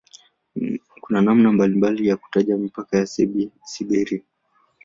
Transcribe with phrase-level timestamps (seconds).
[1.01, 3.05] Kuna namna mbalimbali ya kutaja mipaka ya
[3.67, 4.23] "Siberia".